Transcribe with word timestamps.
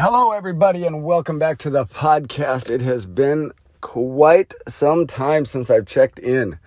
Hello, 0.00 0.30
everybody, 0.30 0.84
and 0.84 1.02
welcome 1.02 1.40
back 1.40 1.58
to 1.58 1.70
the 1.70 1.84
podcast. 1.84 2.70
It 2.70 2.82
has 2.82 3.04
been 3.04 3.50
quite 3.80 4.54
some 4.68 5.08
time 5.08 5.44
since 5.44 5.70
I've 5.70 5.86
checked 5.86 6.20
in. 6.20 6.60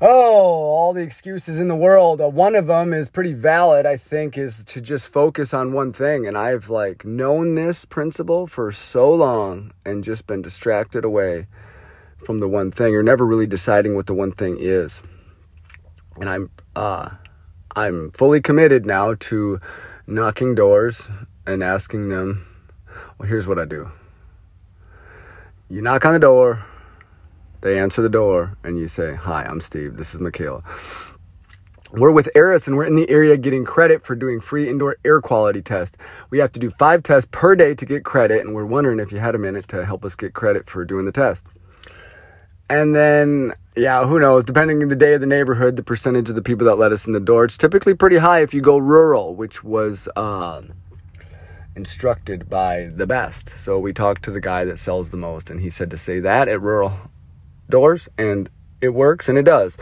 Oh, 0.00 0.44
all 0.44 0.92
the 0.92 1.02
excuses 1.02 1.58
in 1.58 1.66
the 1.66 1.74
world. 1.74 2.20
Uh, 2.20 2.28
one 2.28 2.54
of 2.54 2.68
them 2.68 2.92
is 2.92 3.10
pretty 3.10 3.32
valid, 3.32 3.84
I 3.84 3.96
think, 3.96 4.38
is 4.38 4.62
to 4.62 4.80
just 4.80 5.08
focus 5.08 5.52
on 5.52 5.72
one 5.72 5.92
thing. 5.92 6.24
And 6.24 6.38
I've 6.38 6.70
like 6.70 7.04
known 7.04 7.56
this 7.56 7.84
principle 7.84 8.46
for 8.46 8.70
so 8.70 9.12
long 9.12 9.72
and 9.84 10.04
just 10.04 10.28
been 10.28 10.40
distracted 10.40 11.04
away 11.04 11.48
from 12.24 12.38
the 12.38 12.46
one 12.46 12.70
thing. 12.70 12.92
You're 12.92 13.02
never 13.02 13.26
really 13.26 13.48
deciding 13.48 13.96
what 13.96 14.06
the 14.06 14.14
one 14.14 14.30
thing 14.30 14.56
is. 14.60 15.02
And 16.20 16.28
I'm 16.28 16.50
uh 16.76 17.10
I'm 17.74 18.12
fully 18.12 18.40
committed 18.40 18.86
now 18.86 19.14
to 19.18 19.58
knocking 20.06 20.54
doors 20.54 21.08
and 21.50 21.64
asking 21.64 22.08
them, 22.08 22.46
well, 23.18 23.28
here's 23.28 23.46
what 23.46 23.58
I 23.58 23.64
do. 23.64 23.90
You 25.68 25.82
knock 25.82 26.04
on 26.04 26.12
the 26.12 26.18
door, 26.18 26.64
they 27.60 27.78
answer 27.78 28.02
the 28.02 28.08
door, 28.08 28.56
and 28.64 28.78
you 28.78 28.88
say, 28.88 29.14
Hi, 29.14 29.42
I'm 29.44 29.60
Steve. 29.60 29.96
This 29.96 30.14
is 30.14 30.20
Michaela. 30.20 30.62
We're 31.92 32.12
with 32.12 32.28
Aerus 32.36 32.68
and 32.68 32.76
we're 32.76 32.84
in 32.84 32.94
the 32.94 33.10
area 33.10 33.36
getting 33.36 33.64
credit 33.64 34.04
for 34.04 34.14
doing 34.14 34.40
free 34.40 34.68
indoor 34.68 34.96
air 35.04 35.20
quality 35.20 35.60
tests. 35.60 35.96
We 36.30 36.38
have 36.38 36.52
to 36.52 36.60
do 36.60 36.70
five 36.70 37.02
tests 37.02 37.28
per 37.32 37.56
day 37.56 37.74
to 37.74 37.84
get 37.84 38.04
credit, 38.04 38.44
and 38.44 38.54
we're 38.54 38.64
wondering 38.64 39.00
if 39.00 39.10
you 39.10 39.18
had 39.18 39.34
a 39.34 39.38
minute 39.38 39.66
to 39.68 39.84
help 39.84 40.04
us 40.04 40.14
get 40.14 40.32
credit 40.32 40.68
for 40.68 40.84
doing 40.84 41.04
the 41.04 41.12
test. 41.12 41.46
And 42.68 42.94
then, 42.94 43.54
yeah, 43.76 44.06
who 44.06 44.20
knows? 44.20 44.44
Depending 44.44 44.82
on 44.82 44.88
the 44.88 44.94
day 44.94 45.14
of 45.14 45.20
the 45.20 45.26
neighborhood, 45.26 45.74
the 45.74 45.82
percentage 45.82 46.28
of 46.28 46.36
the 46.36 46.42
people 46.42 46.64
that 46.68 46.76
let 46.76 46.92
us 46.92 47.08
in 47.08 47.12
the 47.12 47.18
door, 47.18 47.44
it's 47.44 47.58
typically 47.58 47.94
pretty 47.94 48.18
high 48.18 48.40
if 48.40 48.54
you 48.54 48.60
go 48.60 48.78
rural, 48.78 49.34
which 49.34 49.64
was. 49.64 50.08
Um, 50.14 50.74
instructed 51.80 52.50
by 52.50 52.90
the 52.94 53.06
best. 53.06 53.58
So 53.58 53.78
we 53.78 53.92
talked 53.94 54.22
to 54.24 54.30
the 54.30 54.40
guy 54.40 54.66
that 54.66 54.78
sells 54.78 55.08
the 55.08 55.16
most, 55.16 55.50
and 55.50 55.60
he 55.60 55.70
said 55.70 55.90
to 55.90 55.96
say 55.96 56.20
that 56.20 56.46
at 56.46 56.60
rural 56.60 56.92
doors, 57.70 58.06
and 58.18 58.50
it 58.82 58.90
works, 58.90 59.30
and 59.30 59.38
it 59.38 59.44
does. 59.44 59.78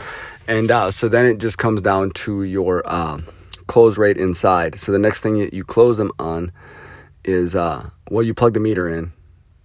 And 0.47 0.71
uh, 0.71 0.91
so 0.91 1.09
then 1.09 1.25
it 1.25 1.39
just 1.39 1.57
comes 1.57 1.81
down 1.81 2.11
to 2.23 2.43
your 2.43 2.81
uh, 2.85 3.19
close 3.67 3.97
rate 3.97 4.17
inside. 4.17 4.79
So 4.79 4.93
the 4.93 5.05
next 5.07 5.19
thing 5.21 5.35
you, 5.35 5.49
you 5.51 5.65
close 5.65 5.97
them 5.97 6.11
on 6.17 6.53
is 7.25 7.53
uh, 7.53 7.89
well, 8.09 8.23
you 8.23 8.33
plug 8.33 8.53
the 8.53 8.61
meter 8.61 8.87
in, 8.87 9.11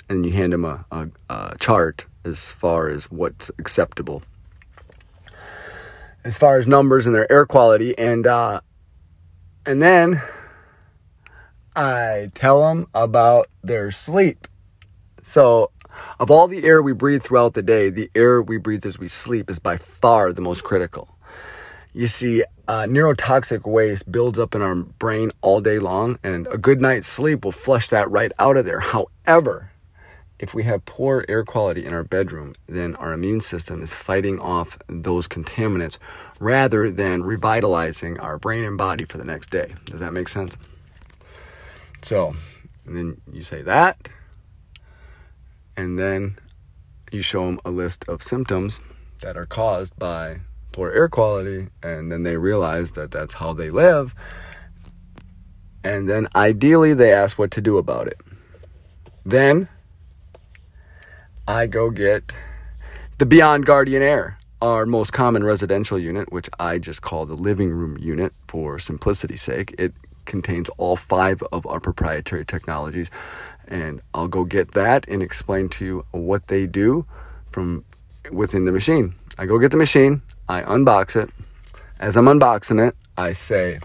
and 0.08 0.26
you 0.26 0.32
hand 0.32 0.52
them 0.52 0.64
a, 0.64 0.84
a, 0.90 1.08
a 1.30 1.56
chart 1.60 2.04
as 2.24 2.46
far 2.46 2.88
as 2.88 3.04
what's 3.12 3.48
acceptable. 3.60 4.24
As 6.24 6.36
far 6.36 6.56
as 6.56 6.66
numbers 6.66 7.06
and 7.06 7.14
their 7.14 7.30
air 7.30 7.46
quality, 7.46 7.96
and 7.96 8.26
uh, 8.26 8.60
and 9.64 9.80
then 9.80 10.20
I 11.76 12.30
tell 12.34 12.60
them 12.60 12.86
about 12.94 13.48
their 13.62 13.90
sleep. 13.90 14.46
So, 15.22 15.70
of 16.18 16.30
all 16.30 16.48
the 16.48 16.64
air 16.64 16.82
we 16.82 16.92
breathe 16.92 17.22
throughout 17.22 17.54
the 17.54 17.62
day, 17.62 17.90
the 17.90 18.10
air 18.14 18.42
we 18.42 18.58
breathe 18.58 18.84
as 18.86 18.98
we 18.98 19.08
sleep 19.08 19.50
is 19.50 19.58
by 19.58 19.76
far 19.76 20.32
the 20.32 20.40
most 20.40 20.64
critical. 20.64 21.16
You 21.92 22.08
see, 22.08 22.44
uh, 22.66 22.82
neurotoxic 22.82 23.66
waste 23.66 24.10
builds 24.10 24.38
up 24.38 24.54
in 24.54 24.62
our 24.62 24.74
brain 24.74 25.30
all 25.42 25.60
day 25.60 25.78
long, 25.78 26.18
and 26.24 26.46
a 26.48 26.58
good 26.58 26.80
night's 26.80 27.08
sleep 27.08 27.44
will 27.44 27.52
flush 27.52 27.88
that 27.88 28.10
right 28.10 28.32
out 28.38 28.56
of 28.56 28.64
there. 28.64 28.80
However, 28.80 29.70
if 30.38 30.54
we 30.54 30.64
have 30.64 30.84
poor 30.84 31.24
air 31.28 31.44
quality 31.44 31.86
in 31.86 31.94
our 31.94 32.02
bedroom, 32.02 32.54
then 32.66 32.96
our 32.96 33.12
immune 33.12 33.40
system 33.40 33.82
is 33.82 33.94
fighting 33.94 34.40
off 34.40 34.76
those 34.88 35.28
contaminants 35.28 35.98
rather 36.40 36.90
than 36.90 37.22
revitalizing 37.22 38.18
our 38.18 38.38
brain 38.38 38.64
and 38.64 38.76
body 38.76 39.04
for 39.04 39.18
the 39.18 39.24
next 39.24 39.50
day. 39.50 39.74
Does 39.84 40.00
that 40.00 40.12
make 40.12 40.28
sense? 40.28 40.58
So, 42.04 42.36
and 42.84 42.94
then 42.94 43.22
you 43.32 43.42
say 43.42 43.62
that, 43.62 44.10
and 45.74 45.98
then 45.98 46.38
you 47.10 47.22
show 47.22 47.46
them 47.46 47.60
a 47.64 47.70
list 47.70 48.04
of 48.08 48.22
symptoms 48.22 48.82
that 49.20 49.38
are 49.38 49.46
caused 49.46 49.98
by 49.98 50.40
poor 50.72 50.90
air 50.90 51.08
quality, 51.08 51.68
and 51.82 52.12
then 52.12 52.22
they 52.22 52.36
realize 52.36 52.92
that 52.92 53.10
that's 53.10 53.32
how 53.32 53.54
they 53.54 53.70
live. 53.70 54.14
And 55.82 56.06
then 56.06 56.28
ideally, 56.34 56.92
they 56.92 57.10
ask 57.10 57.38
what 57.38 57.50
to 57.52 57.62
do 57.62 57.78
about 57.78 58.06
it. 58.06 58.20
Then 59.24 59.70
I 61.48 61.66
go 61.66 61.88
get 61.88 62.34
the 63.16 63.24
Beyond 63.24 63.64
Guardian 63.64 64.02
Air, 64.02 64.38
our 64.60 64.84
most 64.84 65.14
common 65.14 65.42
residential 65.42 65.98
unit, 65.98 66.30
which 66.30 66.50
I 66.60 66.76
just 66.76 67.00
call 67.00 67.24
the 67.24 67.34
living 67.34 67.70
room 67.70 67.96
unit 67.96 68.34
for 68.46 68.78
simplicity's 68.78 69.40
sake. 69.40 69.74
It 69.78 69.94
contains 70.24 70.68
all 70.76 70.96
five 70.96 71.42
of 71.52 71.66
our 71.66 71.80
proprietary 71.80 72.44
technologies. 72.44 73.10
And 73.66 74.02
I'll 74.12 74.28
go 74.28 74.44
get 74.44 74.72
that 74.72 75.06
and 75.08 75.22
explain 75.22 75.68
to 75.70 75.84
you 75.84 76.06
what 76.10 76.48
they 76.48 76.66
do 76.66 77.06
from 77.50 77.84
within 78.30 78.64
the 78.64 78.72
machine. 78.72 79.14
I 79.38 79.46
go 79.46 79.58
get 79.58 79.70
the 79.70 79.76
machine, 79.76 80.22
I 80.48 80.62
unbox 80.62 81.16
it. 81.16 81.30
As 81.98 82.16
I'm 82.16 82.26
unboxing 82.26 82.86
it, 82.86 82.94
I 83.16 83.32
say, 83.32 83.80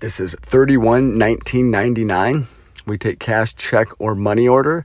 This 0.00 0.20
is 0.20 0.34
31 0.40 1.18
1999. 1.18 2.46
We 2.86 2.98
take 2.98 3.18
cash, 3.18 3.54
check, 3.54 3.88
or 3.98 4.14
money 4.14 4.46
order. 4.46 4.84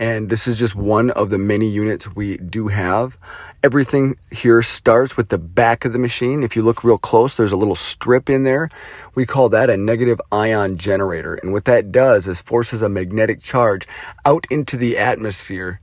And 0.00 0.30
this 0.30 0.48
is 0.48 0.58
just 0.58 0.74
one 0.74 1.10
of 1.10 1.28
the 1.28 1.36
many 1.36 1.68
units 1.68 2.16
we 2.16 2.38
do 2.38 2.68
have. 2.68 3.18
Everything 3.62 4.16
here 4.32 4.62
starts 4.62 5.18
with 5.18 5.28
the 5.28 5.36
back 5.36 5.84
of 5.84 5.92
the 5.92 5.98
machine. 5.98 6.42
If 6.42 6.56
you 6.56 6.62
look 6.62 6.82
real 6.82 6.96
close, 6.96 7.36
there's 7.36 7.52
a 7.52 7.56
little 7.56 7.74
strip 7.74 8.30
in 8.30 8.44
there. 8.44 8.70
We 9.14 9.26
call 9.26 9.50
that 9.50 9.68
a 9.68 9.76
negative 9.76 10.18
ion 10.32 10.78
generator. 10.78 11.34
And 11.34 11.52
what 11.52 11.66
that 11.66 11.92
does 11.92 12.26
is 12.26 12.40
forces 12.40 12.80
a 12.80 12.88
magnetic 12.88 13.42
charge 13.42 13.86
out 14.24 14.46
into 14.48 14.78
the 14.78 14.96
atmosphere 14.96 15.80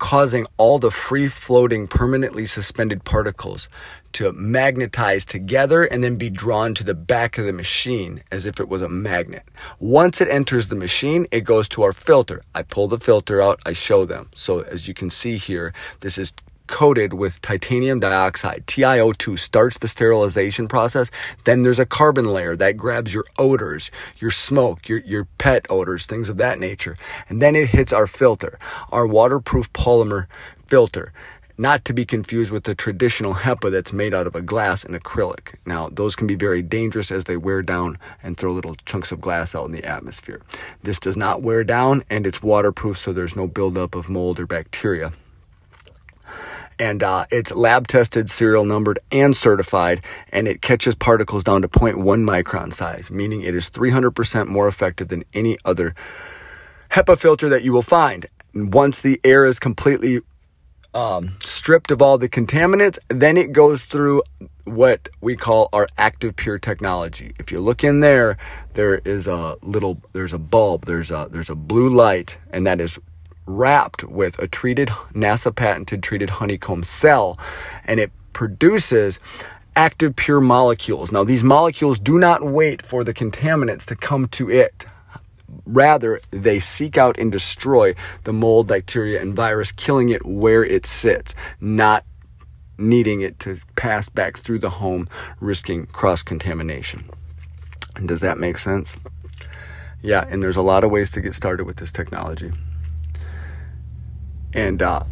causing 0.00 0.46
all 0.56 0.80
the 0.80 0.90
free 0.90 1.28
floating, 1.28 1.86
permanently 1.86 2.46
suspended 2.46 3.04
particles 3.04 3.68
to 4.14 4.32
magnetize 4.32 5.24
together 5.24 5.84
and 5.84 6.02
then 6.02 6.16
be 6.16 6.30
drawn 6.30 6.74
to 6.74 6.82
the 6.82 6.94
back 6.94 7.38
of 7.38 7.44
the 7.44 7.52
machine 7.52 8.24
as 8.32 8.46
if 8.46 8.58
it 8.58 8.68
was 8.68 8.82
a 8.82 8.88
magnet. 8.88 9.44
Once 9.78 10.20
it 10.20 10.28
enters 10.28 10.66
the 10.66 10.74
machine, 10.74 11.28
it 11.30 11.42
goes 11.42 11.68
to 11.68 11.82
our 11.82 11.92
filter. 11.92 12.42
I 12.54 12.62
pull 12.62 12.88
the 12.88 12.98
filter 12.98 13.40
out, 13.40 13.60
I 13.64 13.72
show 13.72 14.04
them. 14.04 14.30
So 14.34 14.60
as 14.62 14.88
you 14.88 14.94
can 14.94 15.10
see 15.10 15.36
here, 15.36 15.72
this 16.00 16.18
is 16.18 16.32
coated 16.70 17.12
with 17.12 17.42
titanium 17.42 17.98
dioxide. 18.00 18.64
TiO2 18.66 19.38
starts 19.38 19.78
the 19.78 19.88
sterilization 19.88 20.68
process. 20.68 21.10
Then 21.44 21.62
there's 21.62 21.80
a 21.80 21.84
carbon 21.84 22.26
layer 22.26 22.56
that 22.56 22.76
grabs 22.76 23.12
your 23.12 23.24
odors, 23.38 23.90
your 24.18 24.30
smoke, 24.30 24.88
your, 24.88 25.00
your 25.00 25.26
pet 25.36 25.66
odors, 25.68 26.06
things 26.06 26.28
of 26.28 26.36
that 26.36 26.60
nature. 26.60 26.96
And 27.28 27.42
then 27.42 27.56
it 27.56 27.70
hits 27.70 27.92
our 27.92 28.06
filter, 28.06 28.58
our 28.90 29.06
waterproof 29.06 29.70
polymer 29.72 30.26
filter 30.68 31.12
not 31.58 31.84
to 31.84 31.92
be 31.92 32.06
confused 32.06 32.50
with 32.50 32.64
the 32.64 32.74
traditional 32.74 33.34
HEPA 33.34 33.70
that's 33.70 33.92
made 33.92 34.14
out 34.14 34.26
of 34.26 34.34
a 34.34 34.40
glass 34.40 34.82
and 34.82 34.98
acrylic. 34.98 35.56
Now, 35.66 35.90
those 35.90 36.16
can 36.16 36.26
be 36.26 36.34
very 36.34 36.62
dangerous 36.62 37.12
as 37.12 37.24
they 37.24 37.36
wear 37.36 37.60
down 37.60 37.98
and 38.22 38.34
throw 38.34 38.54
little 38.54 38.76
chunks 38.86 39.12
of 39.12 39.20
glass 39.20 39.54
out 39.54 39.66
in 39.66 39.72
the 39.72 39.84
atmosphere. 39.84 40.40
This 40.84 40.98
does 40.98 41.18
not 41.18 41.42
wear 41.42 41.62
down 41.62 42.02
and 42.08 42.26
it's 42.26 42.42
waterproof, 42.42 42.96
so 42.96 43.12
there's 43.12 43.36
no 43.36 43.46
buildup 43.46 43.94
of 43.94 44.08
mold 44.08 44.40
or 44.40 44.46
bacteria 44.46 45.12
and 46.80 47.02
uh, 47.02 47.26
it's 47.30 47.52
lab 47.52 47.86
tested, 47.86 48.30
serial 48.30 48.64
numbered, 48.64 48.98
and 49.12 49.36
certified, 49.36 50.02
and 50.32 50.48
it 50.48 50.62
catches 50.62 50.94
particles 50.94 51.44
down 51.44 51.60
to 51.60 51.68
0.1 51.68 51.98
micron 52.02 52.72
size, 52.72 53.10
meaning 53.10 53.42
it 53.42 53.54
is 53.54 53.68
300% 53.68 54.48
more 54.48 54.66
effective 54.66 55.08
than 55.08 55.22
any 55.34 55.58
other 55.64 55.94
HEPA 56.92 57.18
filter 57.18 57.50
that 57.50 57.62
you 57.62 57.72
will 57.72 57.82
find. 57.82 58.26
Once 58.54 59.00
the 59.00 59.20
air 59.22 59.44
is 59.44 59.58
completely 59.58 60.22
um, 60.94 61.36
stripped 61.44 61.90
of 61.90 62.00
all 62.00 62.16
the 62.16 62.30
contaminants, 62.30 62.98
then 63.08 63.36
it 63.36 63.52
goes 63.52 63.84
through 63.84 64.22
what 64.64 65.10
we 65.20 65.36
call 65.36 65.68
our 65.74 65.86
active 65.98 66.34
pure 66.34 66.58
technology. 66.58 67.34
If 67.38 67.52
you 67.52 67.60
look 67.60 67.84
in 67.84 68.00
there, 68.00 68.38
there 68.72 68.96
is 69.04 69.26
a 69.26 69.56
little, 69.62 70.00
there's 70.14 70.32
a 70.32 70.38
bulb, 70.38 70.86
there's 70.86 71.10
a 71.10 71.28
there's 71.30 71.50
a 71.50 71.54
blue 71.54 71.88
light, 71.88 72.38
and 72.52 72.66
that 72.66 72.80
is 72.80 72.98
wrapped 73.56 74.04
with 74.04 74.38
a 74.38 74.48
treated 74.48 74.88
NASA 75.14 75.54
patented 75.54 76.02
treated 76.02 76.30
honeycomb 76.30 76.84
cell 76.84 77.38
and 77.84 78.00
it 78.00 78.10
produces 78.32 79.20
active 79.76 80.16
pure 80.16 80.40
molecules. 80.40 81.12
Now 81.12 81.24
these 81.24 81.44
molecules 81.44 81.98
do 81.98 82.18
not 82.18 82.44
wait 82.44 82.84
for 82.84 83.04
the 83.04 83.14
contaminants 83.14 83.84
to 83.86 83.96
come 83.96 84.28
to 84.28 84.50
it. 84.50 84.86
Rather, 85.66 86.20
they 86.30 86.60
seek 86.60 86.96
out 86.96 87.18
and 87.18 87.32
destroy 87.32 87.94
the 88.24 88.32
mold, 88.32 88.68
bacteria, 88.68 89.20
and 89.20 89.34
virus, 89.34 89.72
killing 89.72 90.08
it 90.08 90.24
where 90.24 90.64
it 90.64 90.86
sits, 90.86 91.34
not 91.60 92.04
needing 92.78 93.20
it 93.20 93.38
to 93.40 93.58
pass 93.76 94.08
back 94.08 94.38
through 94.38 94.58
the 94.58 94.70
home, 94.70 95.08
risking 95.40 95.86
cross 95.86 96.22
contamination. 96.22 97.04
Does 98.06 98.20
that 98.20 98.38
make 98.38 98.58
sense? 98.58 98.96
Yeah, 100.02 100.24
and 100.28 100.42
there's 100.42 100.56
a 100.56 100.62
lot 100.62 100.84
of 100.84 100.90
ways 100.90 101.10
to 101.12 101.20
get 101.20 101.34
started 101.34 101.64
with 101.64 101.76
this 101.76 101.92
technology. 101.92 102.52
And 104.52 104.82
uh, 104.82 105.04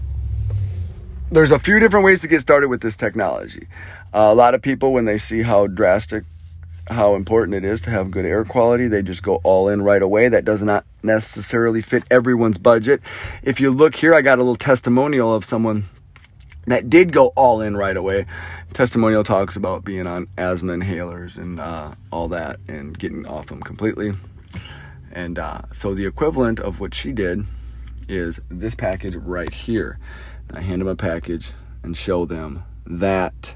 there's 1.31 1.52
a 1.52 1.58
few 1.58 1.79
different 1.79 2.05
ways 2.05 2.20
to 2.23 2.29
get 2.29 2.40
started 2.40 2.69
with 2.69 2.81
this 2.81 2.96
technology. 2.96 3.69
Uh, 4.14 4.31
a 4.31 4.35
lot 4.35 4.55
of 4.55 4.62
people, 4.62 4.93
when 4.93 5.05
they 5.05 5.19
see 5.19 5.43
how 5.43 5.67
drastic 5.67 6.25
how 6.90 7.14
important 7.14 7.55
it 7.55 7.64
is 7.64 7.81
to 7.82 7.90
have 7.90 8.11
good 8.11 8.25
air 8.25 8.44
quality. 8.44 8.88
They 8.88 9.02
just 9.02 9.23
go 9.23 9.37
all 9.44 9.69
in 9.69 9.82
right 9.82 10.02
away. 10.02 10.29
That 10.29 10.44
does 10.44 10.62
not 10.62 10.85
necessarily 11.02 11.82
fit 11.82 12.05
everyone's 12.11 12.58
budget. 12.58 13.00
If 13.43 13.61
you 13.61 13.70
look 13.70 13.96
here, 13.96 14.14
I 14.14 14.23
got 14.23 14.38
a 14.38 14.43
little 14.43 14.56
testimonial 14.56 15.35
of 15.35 15.44
someone 15.44 15.84
that 16.67 16.91
did 16.91 17.12
go 17.12 17.29
all 17.29 17.61
in 17.61 17.76
right 17.76 17.96
away. 17.96 18.26
Testimonial 18.75 19.25
talks 19.25 19.56
about 19.56 19.84
being 19.84 20.06
on 20.06 20.29
asthma 20.37 20.75
inhalers 20.75 21.38
and 21.38 21.61
uh, 21.61 21.94
all 22.12 22.29
that 22.29 22.58
and 22.69 22.99
getting 22.99 23.26
off 23.26 23.46
them 23.46 23.61
completely. 23.61 24.12
And 25.12 25.38
uh, 25.38 25.62
so 25.73 25.94
the 25.94 26.06
equivalent 26.06 26.61
of 26.61 26.81
what 26.81 26.94
she 26.94 27.12
did 27.12 27.44
is 28.08 28.40
this 28.49 28.75
package 28.75 29.16
right 29.16 29.52
here. 29.52 29.99
I 30.55 30.60
hand 30.60 30.81
them 30.81 30.88
a 30.88 30.96
package 30.96 31.52
and 31.82 31.96
show 31.96 32.25
them 32.25 32.64
that 32.87 33.55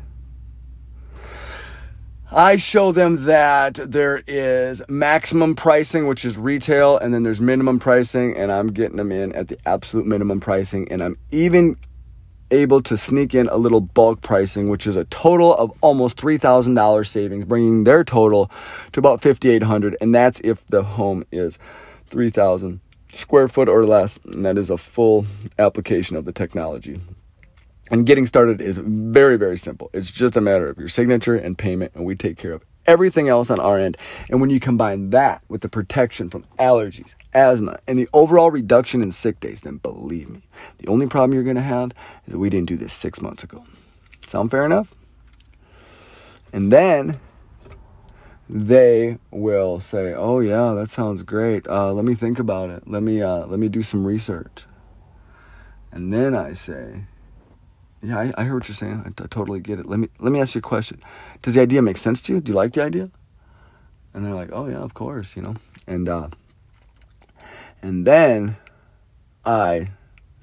I 2.34 2.56
show 2.56 2.92
them 2.92 3.26
that 3.26 3.74
there 3.74 4.22
is 4.26 4.82
maximum 4.88 5.54
pricing, 5.54 6.06
which 6.06 6.24
is 6.24 6.38
retail, 6.38 6.96
and 6.96 7.12
then 7.12 7.24
there's 7.24 7.42
minimum 7.42 7.78
pricing, 7.78 8.34
and 8.38 8.50
I'm 8.50 8.68
getting 8.68 8.96
them 8.96 9.12
in 9.12 9.34
at 9.34 9.48
the 9.48 9.58
absolute 9.66 10.06
minimum 10.06 10.40
pricing, 10.40 10.90
and 10.90 11.02
I'm 11.02 11.18
even 11.30 11.76
able 12.50 12.82
to 12.82 12.96
sneak 12.96 13.34
in 13.34 13.48
a 13.48 13.56
little 13.56 13.82
bulk 13.82 14.22
pricing, 14.22 14.70
which 14.70 14.86
is 14.86 14.96
a 14.96 15.04
total 15.04 15.54
of 15.54 15.72
almost 15.82 16.16
$3,000 16.16 17.06
savings, 17.06 17.44
bringing 17.44 17.84
their 17.84 18.02
total 18.02 18.50
to 18.92 19.00
about 19.00 19.22
5,800, 19.22 19.96
and 20.00 20.14
that's 20.14 20.40
if 20.40 20.64
the 20.66 20.82
home 20.82 21.26
is 21.32 21.58
3,000 22.06 22.80
square 23.12 23.48
foot 23.48 23.68
or 23.68 23.84
less, 23.86 24.18
and 24.24 24.44
that 24.44 24.58
is 24.58 24.70
a 24.70 24.78
full 24.78 25.26
application 25.58 26.16
of 26.16 26.24
the 26.24 26.32
technology. 26.32 27.00
And 27.90 28.06
getting 28.06 28.26
started 28.26 28.60
is 28.60 28.78
very, 28.78 29.36
very 29.36 29.56
simple. 29.56 29.90
It's 29.92 30.10
just 30.10 30.36
a 30.36 30.40
matter 30.40 30.68
of 30.68 30.78
your 30.78 30.88
signature 30.88 31.36
and 31.36 31.56
payment, 31.58 31.92
and 31.94 32.04
we 32.04 32.14
take 32.14 32.38
care 32.38 32.52
of 32.52 32.64
everything 32.86 33.28
else 33.28 33.50
on 33.50 33.60
our 33.60 33.78
end. 33.78 33.96
And 34.28 34.40
when 34.40 34.50
you 34.50 34.58
combine 34.58 35.10
that 35.10 35.42
with 35.48 35.60
the 35.60 35.68
protection 35.68 36.30
from 36.30 36.44
allergies, 36.58 37.16
asthma, 37.34 37.78
and 37.86 37.98
the 37.98 38.08
overall 38.12 38.50
reduction 38.50 39.02
in 39.02 39.12
sick 39.12 39.40
days, 39.40 39.60
then 39.60 39.76
believe 39.76 40.28
me, 40.28 40.42
the 40.78 40.88
only 40.88 41.06
problem 41.06 41.34
you're 41.34 41.44
going 41.44 41.56
to 41.56 41.62
have 41.62 41.92
is 42.26 42.32
that 42.32 42.38
we 42.38 42.50
didn't 42.50 42.68
do 42.68 42.76
this 42.76 42.92
six 42.92 43.20
months 43.20 43.44
ago. 43.44 43.64
Sound 44.26 44.50
fair 44.50 44.64
enough? 44.64 44.94
And 46.52 46.72
then 46.72 47.20
they 48.48 49.18
will 49.30 49.80
say, 49.80 50.12
"Oh 50.14 50.40
yeah, 50.40 50.74
that 50.74 50.90
sounds 50.90 51.22
great. 51.22 51.66
Uh, 51.68 51.92
let 51.92 52.04
me 52.04 52.14
think 52.14 52.38
about 52.38 52.70
it. 52.70 52.86
Let 52.86 53.02
me 53.02 53.22
uh, 53.22 53.46
let 53.46 53.58
me 53.58 53.68
do 53.68 53.82
some 53.82 54.04
research." 54.04 54.66
And 55.92 56.12
then 56.12 56.34
I 56.34 56.54
say, 56.54 57.04
yeah, 58.02 58.18
I, 58.18 58.32
I 58.36 58.44
hear 58.44 58.54
what 58.54 58.68
you're 58.68 58.74
saying. 58.74 59.02
I, 59.04 59.08
I 59.08 59.26
totally 59.26 59.60
get 59.60 59.78
it. 59.78 59.86
Let 59.86 59.98
me 59.98 60.08
let 60.18 60.32
me 60.32 60.40
ask 60.40 60.54
you 60.54 60.60
a 60.60 60.62
question. 60.62 61.00
Does 61.42 61.54
the 61.54 61.60
idea 61.60 61.82
make 61.82 61.98
sense 61.98 62.20
to 62.22 62.34
you? 62.34 62.40
Do 62.40 62.52
you 62.52 62.56
like 62.56 62.72
the 62.72 62.82
idea? 62.82 63.10
And 64.12 64.24
they're 64.24 64.34
like, 64.34 64.50
oh 64.52 64.66
yeah, 64.66 64.78
of 64.78 64.94
course, 64.94 65.36
you 65.36 65.42
know. 65.42 65.54
And 65.86 66.08
uh, 66.08 66.28
and 67.80 68.06
then 68.06 68.56
I 69.44 69.92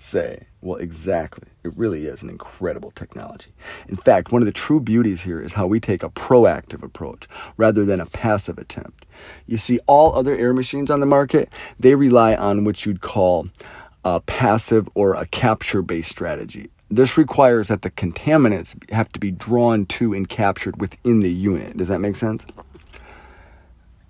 say, 0.01 0.47
well, 0.61 0.77
exactly. 0.77 1.47
It 1.63 1.75
really 1.75 2.05
is 2.05 2.23
an 2.23 2.29
incredible 2.29 2.91
technology. 2.91 3.51
In 3.87 3.95
fact, 3.95 4.31
one 4.31 4.41
of 4.41 4.45
the 4.45 4.51
true 4.51 4.79
beauties 4.79 5.21
here 5.21 5.41
is 5.41 5.53
how 5.53 5.67
we 5.67 5.79
take 5.79 6.03
a 6.03 6.09
proactive 6.09 6.83
approach 6.83 7.27
rather 7.57 7.85
than 7.85 8.01
a 8.01 8.05
passive 8.05 8.57
attempt. 8.57 9.05
You 9.45 9.57
see, 9.57 9.79
all 9.87 10.15
other 10.15 10.35
air 10.35 10.53
machines 10.53 10.89
on 10.89 10.99
the 10.99 11.05
market, 11.05 11.49
they 11.79 11.95
rely 11.95 12.35
on 12.35 12.63
what 12.63 12.85
you'd 12.85 13.01
call 13.01 13.49
a 14.03 14.21
passive 14.21 14.89
or 14.95 15.13
a 15.13 15.25
capture 15.25 15.81
based 15.81 16.09
strategy. 16.09 16.69
This 16.89 17.17
requires 17.17 17.67
that 17.67 17.83
the 17.83 17.91
contaminants 17.91 18.91
have 18.91 19.11
to 19.11 19.19
be 19.19 19.29
drawn 19.31 19.85
to 19.87 20.13
and 20.13 20.27
captured 20.27 20.79
within 20.81 21.19
the 21.19 21.31
unit. 21.31 21.77
Does 21.77 21.89
that 21.89 21.99
make 21.99 22.15
sense? 22.15 22.47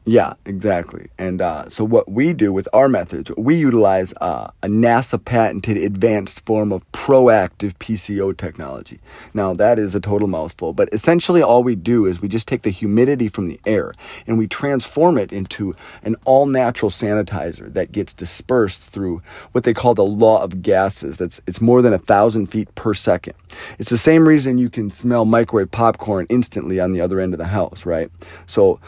Yeah, 0.09 0.33
exactly. 0.43 1.11
And 1.19 1.39
uh, 1.39 1.69
so, 1.69 1.83
what 1.83 2.09
we 2.09 2.33
do 2.33 2.51
with 2.51 2.67
our 2.73 2.89
methods, 2.89 3.29
we 3.37 3.55
utilize 3.55 4.11
uh, 4.19 4.49
a 4.63 4.67
NASA 4.67 5.23
patented 5.23 5.77
advanced 5.77 6.43
form 6.43 6.71
of 6.71 6.91
proactive 6.91 7.73
PCO 7.75 8.35
technology. 8.35 8.99
Now, 9.35 9.53
that 9.53 9.77
is 9.77 9.93
a 9.93 9.99
total 9.99 10.27
mouthful, 10.27 10.73
but 10.73 10.89
essentially, 10.91 11.43
all 11.43 11.61
we 11.61 11.75
do 11.75 12.07
is 12.07 12.23
we 12.23 12.27
just 12.27 12.47
take 12.47 12.63
the 12.63 12.71
humidity 12.71 13.27
from 13.27 13.49
the 13.49 13.59
air 13.67 13.93
and 14.25 14.39
we 14.39 14.47
transform 14.47 15.19
it 15.19 15.31
into 15.31 15.75
an 16.01 16.15
all 16.25 16.47
natural 16.47 16.89
sanitizer 16.89 17.71
that 17.71 17.91
gets 17.91 18.11
dispersed 18.11 18.81
through 18.81 19.21
what 19.51 19.63
they 19.63 19.75
call 19.75 19.93
the 19.93 20.03
law 20.03 20.41
of 20.41 20.63
gases. 20.63 21.19
That's 21.19 21.39
it's 21.45 21.61
more 21.61 21.83
than 21.83 21.93
a 21.93 21.99
thousand 21.99 22.47
feet 22.47 22.73
per 22.73 22.95
second. 22.95 23.35
It's 23.77 23.91
the 23.91 23.97
same 23.97 24.27
reason 24.27 24.57
you 24.57 24.71
can 24.71 24.89
smell 24.89 25.25
microwave 25.25 25.69
popcorn 25.69 26.25
instantly 26.31 26.79
on 26.79 26.93
the 26.93 27.01
other 27.01 27.19
end 27.19 27.35
of 27.35 27.37
the 27.37 27.45
house, 27.45 27.85
right? 27.85 28.09
So, 28.47 28.79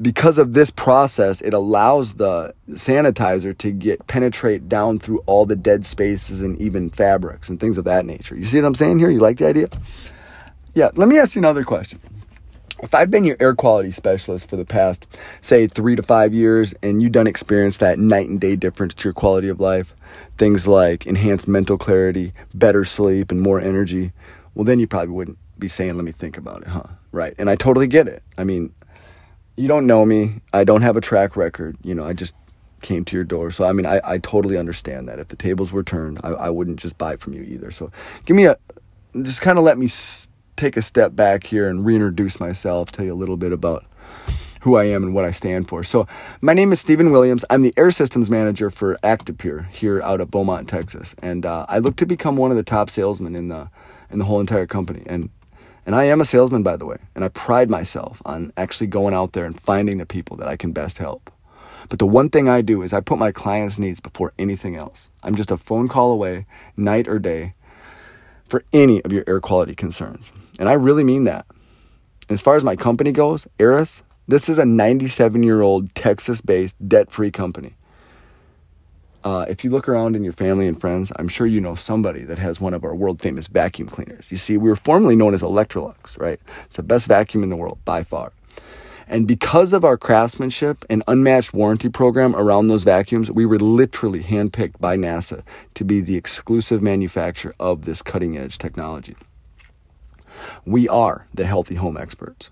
because 0.00 0.38
of 0.38 0.54
this 0.54 0.70
process, 0.70 1.40
it 1.40 1.54
allows 1.54 2.14
the 2.14 2.54
sanitizer 2.70 3.56
to 3.58 3.70
get 3.70 4.06
penetrate 4.06 4.68
down 4.68 4.98
through 4.98 5.22
all 5.26 5.46
the 5.46 5.56
dead 5.56 5.86
spaces 5.86 6.40
and 6.40 6.60
even 6.60 6.90
fabrics 6.90 7.48
and 7.48 7.60
things 7.60 7.78
of 7.78 7.84
that 7.84 8.04
nature. 8.04 8.36
You 8.36 8.44
see 8.44 8.60
what 8.60 8.66
I'm 8.66 8.74
saying 8.74 8.98
here? 8.98 9.10
You 9.10 9.20
like 9.20 9.38
the 9.38 9.46
idea? 9.46 9.68
Yeah, 10.74 10.90
let 10.94 11.08
me 11.08 11.18
ask 11.18 11.36
you 11.36 11.40
another 11.40 11.64
question. 11.64 12.00
If 12.82 12.94
I've 12.94 13.10
been 13.10 13.24
your 13.24 13.36
air 13.38 13.54
quality 13.54 13.92
specialist 13.92 14.50
for 14.50 14.56
the 14.56 14.64
past, 14.64 15.06
say, 15.40 15.68
three 15.68 15.94
to 15.94 16.02
five 16.02 16.34
years, 16.34 16.74
and 16.82 17.00
you 17.00 17.08
done 17.08 17.26
experience 17.26 17.76
that 17.78 17.98
night 17.98 18.28
and 18.28 18.40
day 18.40 18.56
difference 18.56 18.94
to 18.94 19.08
your 19.08 19.14
quality 19.14 19.48
of 19.48 19.60
life, 19.60 19.94
things 20.36 20.66
like 20.66 21.06
enhanced 21.06 21.46
mental 21.46 21.78
clarity, 21.78 22.34
better 22.52 22.84
sleep, 22.84 23.30
and 23.30 23.40
more 23.40 23.60
energy, 23.60 24.12
well, 24.54 24.64
then 24.64 24.80
you 24.80 24.86
probably 24.86 25.14
wouldn't 25.14 25.38
be 25.58 25.68
saying, 25.68 25.94
let 25.94 26.04
me 26.04 26.12
think 26.12 26.36
about 26.36 26.62
it, 26.62 26.68
huh? 26.68 26.82
Right. 27.12 27.34
And 27.38 27.48
I 27.48 27.56
totally 27.56 27.86
get 27.86 28.08
it. 28.08 28.22
I 28.36 28.44
mean, 28.44 28.74
you 29.56 29.68
don't 29.68 29.86
know 29.86 30.04
me. 30.04 30.40
I 30.52 30.64
don't 30.64 30.82
have 30.82 30.96
a 30.96 31.00
track 31.00 31.36
record. 31.36 31.76
You 31.82 31.94
know, 31.94 32.04
I 32.04 32.12
just 32.12 32.34
came 32.82 33.04
to 33.06 33.16
your 33.16 33.24
door. 33.24 33.50
So, 33.50 33.64
I 33.64 33.72
mean, 33.72 33.86
I, 33.86 34.00
I 34.04 34.18
totally 34.18 34.56
understand 34.56 35.08
that. 35.08 35.18
If 35.18 35.28
the 35.28 35.36
tables 35.36 35.72
were 35.72 35.82
turned, 35.82 36.20
I, 36.22 36.28
I 36.30 36.50
wouldn't 36.50 36.78
just 36.78 36.98
buy 36.98 37.16
from 37.16 37.32
you 37.34 37.42
either. 37.42 37.70
So, 37.70 37.90
give 38.26 38.36
me 38.36 38.44
a, 38.44 38.56
just 39.22 39.42
kind 39.42 39.58
of 39.58 39.64
let 39.64 39.78
me 39.78 39.86
s- 39.86 40.28
take 40.56 40.76
a 40.76 40.82
step 40.82 41.16
back 41.16 41.44
here 41.44 41.68
and 41.68 41.84
reintroduce 41.84 42.40
myself, 42.40 42.92
tell 42.92 43.04
you 43.04 43.12
a 43.12 43.16
little 43.16 43.36
bit 43.36 43.52
about 43.52 43.86
who 44.60 44.76
I 44.76 44.84
am 44.84 45.02
and 45.02 45.14
what 45.14 45.24
I 45.24 45.30
stand 45.30 45.68
for. 45.68 45.82
So, 45.84 46.06
my 46.40 46.52
name 46.52 46.72
is 46.72 46.80
Stephen 46.80 47.10
Williams. 47.10 47.44
I'm 47.48 47.62
the 47.62 47.74
Air 47.76 47.90
Systems 47.90 48.28
Manager 48.28 48.70
for 48.70 48.98
Actipure 49.02 49.68
here 49.70 50.02
out 50.02 50.20
of 50.20 50.30
Beaumont, 50.30 50.68
Texas, 50.68 51.14
and 51.22 51.46
uh, 51.46 51.66
I 51.68 51.78
look 51.78 51.96
to 51.96 52.06
become 52.06 52.36
one 52.36 52.50
of 52.50 52.56
the 52.56 52.62
top 52.62 52.90
salesmen 52.90 53.34
in 53.36 53.48
the 53.48 53.70
in 54.10 54.18
the 54.18 54.24
whole 54.26 54.40
entire 54.40 54.66
company. 54.66 55.02
And 55.06 55.30
and 55.86 55.94
I 55.94 56.04
am 56.04 56.20
a 56.20 56.24
salesman, 56.24 56.62
by 56.62 56.76
the 56.76 56.86
way, 56.86 56.98
and 57.14 57.24
I 57.24 57.28
pride 57.28 57.70
myself 57.70 58.22
on 58.24 58.52
actually 58.56 58.86
going 58.86 59.14
out 59.14 59.32
there 59.32 59.44
and 59.44 59.60
finding 59.60 59.98
the 59.98 60.06
people 60.06 60.36
that 60.38 60.48
I 60.48 60.56
can 60.56 60.72
best 60.72 60.98
help. 60.98 61.30
But 61.88 61.98
the 61.98 62.06
one 62.06 62.30
thing 62.30 62.48
I 62.48 62.62
do 62.62 62.82
is 62.82 62.92
I 62.92 63.00
put 63.00 63.18
my 63.18 63.32
clients' 63.32 63.78
needs 63.78 64.00
before 64.00 64.32
anything 64.38 64.76
else. 64.76 65.10
I'm 65.22 65.34
just 65.34 65.50
a 65.50 65.56
phone 65.56 65.88
call 65.88 66.12
away, 66.12 66.46
night 66.76 67.06
or 67.06 67.18
day, 67.18 67.54
for 68.48 68.64
any 68.72 69.02
of 69.02 69.12
your 69.12 69.24
air 69.26 69.40
quality 69.40 69.74
concerns. 69.74 70.32
And 70.58 70.68
I 70.68 70.72
really 70.72 71.04
mean 71.04 71.24
that. 71.24 71.46
As 72.28 72.40
far 72.40 72.56
as 72.56 72.64
my 72.64 72.76
company 72.76 73.12
goes, 73.12 73.46
Aerus, 73.58 74.02
this 74.26 74.48
is 74.48 74.58
a 74.58 74.64
97 74.64 75.42
year 75.42 75.60
old 75.60 75.94
Texas 75.94 76.40
based 76.40 76.76
debt 76.88 77.10
free 77.10 77.30
company. 77.30 77.74
Uh, 79.24 79.46
if 79.48 79.64
you 79.64 79.70
look 79.70 79.88
around 79.88 80.14
in 80.14 80.22
your 80.22 80.34
family 80.34 80.68
and 80.68 80.78
friends, 80.78 81.10
I'm 81.16 81.28
sure 81.28 81.46
you 81.46 81.58
know 81.58 81.74
somebody 81.74 82.24
that 82.24 82.36
has 82.36 82.60
one 82.60 82.74
of 82.74 82.84
our 82.84 82.94
world 82.94 83.22
famous 83.22 83.46
vacuum 83.46 83.88
cleaners. 83.88 84.30
You 84.30 84.36
see, 84.36 84.58
we 84.58 84.68
were 84.68 84.76
formerly 84.76 85.16
known 85.16 85.32
as 85.32 85.40
Electrolux, 85.40 86.20
right? 86.20 86.38
It's 86.66 86.76
the 86.76 86.82
best 86.82 87.06
vacuum 87.06 87.42
in 87.42 87.48
the 87.48 87.56
world 87.56 87.78
by 87.86 88.02
far. 88.02 88.32
And 89.08 89.26
because 89.26 89.72
of 89.72 89.84
our 89.84 89.96
craftsmanship 89.96 90.84
and 90.90 91.02
unmatched 91.08 91.54
warranty 91.54 91.88
program 91.88 92.36
around 92.36 92.68
those 92.68 92.84
vacuums, 92.84 93.30
we 93.30 93.46
were 93.46 93.58
literally 93.58 94.22
handpicked 94.22 94.78
by 94.78 94.96
NASA 94.96 95.42
to 95.74 95.84
be 95.84 96.00
the 96.02 96.16
exclusive 96.16 96.82
manufacturer 96.82 97.54
of 97.58 97.86
this 97.86 98.02
cutting 98.02 98.36
edge 98.36 98.58
technology. 98.58 99.16
We 100.66 100.86
are 100.88 101.26
the 101.32 101.46
healthy 101.46 101.76
home 101.76 101.96
experts. 101.96 102.50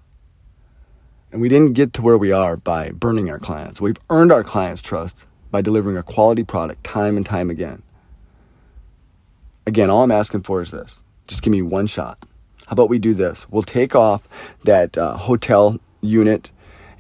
And 1.31 1.41
we 1.41 1.49
didn't 1.49 1.73
get 1.73 1.93
to 1.95 2.03
where 2.03 2.19
we 2.19 2.33
are 2.33 2.57
by 2.57 2.91
burning 2.91 3.31
our 3.31 3.39
clients. 3.39 3.81
We've 3.81 3.97
earned 4.11 4.33
our 4.33 4.45
clients' 4.45 4.83
trust 4.83 5.27
by 5.53 5.63
delivering 5.63 5.97
a 5.97 6.03
quality 6.03 6.43
product 6.43 6.83
time 6.83 7.17
and 7.17 7.25
time 7.25 7.51
again. 7.51 7.85
Again, 9.65 9.91
all 9.91 10.03
I'm 10.03 10.11
asking 10.11 10.43
for 10.43 10.61
is 10.61 10.73
this 10.73 11.05
just 11.29 11.45
give 11.45 11.53
me 11.53 11.63
one 11.63 11.87
shot. 11.87 12.19
How 12.67 12.73
about 12.73 12.89
we 12.89 12.99
do 12.99 13.15
this? 13.15 13.49
We'll 13.49 13.63
take 13.63 13.95
off 13.95 14.27
that 14.65 14.99
uh, 14.99 15.17
hotel 15.17 15.79
unit 16.01 16.51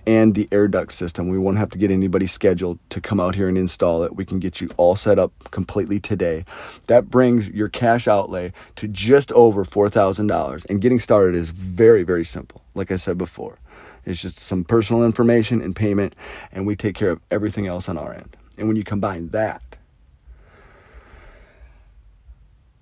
and 0.06 0.35
the 0.35 0.49
air 0.52 0.68
duct 0.68 0.92
system. 0.92 1.28
We 1.28 1.38
won't 1.38 1.59
have 1.59 1.71
to 1.71 1.78
get 1.78 1.90
anybody 1.90 2.26
scheduled 2.26 2.78
to 2.90 3.00
come 3.00 3.21
out 3.21 3.35
here 3.35 3.49
and 3.49 3.56
install 3.56 4.02
it. 4.02 4.16
We 4.16 4.25
can 4.25 4.38
get 4.38 4.61
you 4.61 4.68
all 4.76 4.97
set 4.97 5.18
up 5.18 5.32
completely 5.50 6.00
today. 6.00 6.44
That 6.87 7.11
brings 7.11 7.50
your 7.50 7.68
cash 7.68 8.09
outlay 8.09 8.52
to 8.76 8.88
just 8.88 9.32
over 9.32 9.64
$4,000. 9.64 10.66
And 10.68 10.80
getting 10.80 10.99
started 10.99 11.35
is 11.35 11.50
very, 11.50 12.02
very 12.02 12.25
simple. 12.25 12.62
Like 12.75 12.90
I 12.90 12.97
said 12.97 13.16
before, 13.16 13.56
it's 14.04 14.21
just 14.21 14.38
some 14.38 14.64
personal 14.64 15.04
information 15.04 15.62
and 15.62 15.76
payment, 15.76 16.16
and 16.50 16.66
we 16.66 16.75
take 16.75 16.97
care 16.97 17.11
of 17.11 17.21
everything 17.30 17.66
else 17.66 17.88
on 17.88 17.97
our 17.97 18.12
end. 18.12 18.37
And 18.59 18.68
when 18.68 18.76
you 18.76 18.85
combine 18.85 19.28
that 19.28 19.62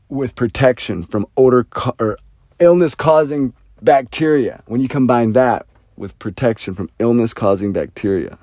with 0.08 0.34
protection 0.34 1.04
from 1.04 1.26
odor 1.36 1.66
or 1.98 2.18
illness 2.58 2.94
causing 2.94 3.54
bacteria, 3.80 4.62
when 4.66 4.80
you 4.80 4.88
combine 4.88 5.32
that 5.32 5.66
with 5.96 6.18
protection 6.18 6.74
from 6.74 6.90
illness 6.98 7.32
causing 7.32 7.72
bacteria, 7.72 8.38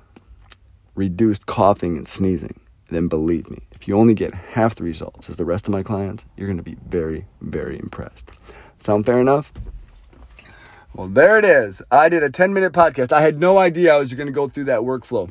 reduced 0.95 1.45
coughing 1.45 1.97
and 1.97 2.07
sneezing, 2.07 2.59
then 2.89 3.07
believe 3.07 3.49
me, 3.49 3.59
if 3.73 3.87
you 3.87 3.97
only 3.97 4.13
get 4.13 4.33
half 4.33 4.75
the 4.75 4.83
results 4.83 5.29
as 5.29 5.35
the 5.35 5.45
rest 5.45 5.67
of 5.67 5.73
my 5.73 5.83
clients, 5.83 6.25
you're 6.37 6.47
going 6.47 6.57
to 6.57 6.63
be 6.63 6.77
very, 6.87 7.25
very 7.41 7.77
impressed. 7.77 8.31
Sound 8.79 9.05
fair 9.05 9.19
enough? 9.19 9.51
Well, 10.93 11.07
there 11.07 11.37
it 11.37 11.45
is. 11.45 11.81
I 11.91 12.09
did 12.09 12.23
a 12.23 12.29
10 12.29 12.53
minute 12.53 12.73
podcast. 12.73 13.11
I 13.11 13.21
had 13.21 13.39
no 13.39 13.57
idea 13.57 13.93
I 13.93 13.99
was 13.99 14.13
going 14.13 14.27
to 14.27 14.33
go 14.33 14.47
through 14.47 14.65
that 14.65 14.81
workflow. 14.81 15.29